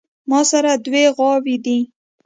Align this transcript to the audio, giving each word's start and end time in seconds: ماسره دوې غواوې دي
ماسره 0.29 0.73
دوې 0.85 1.03
غواوې 1.15 1.55
دي 1.65 1.79